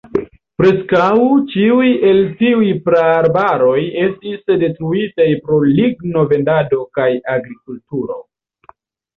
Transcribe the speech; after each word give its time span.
Preskaŭ 0.59 1.09
ĉiuj 1.55 1.89
el 2.11 2.21
tiuj 2.39 2.69
praarbaroj 2.87 3.77
estis 4.07 4.41
detruitaj 4.65 5.29
pro 5.45 5.61
ligno-vendado 5.69 6.81
kaj 7.01 7.09
agrikulturo. 7.37 8.19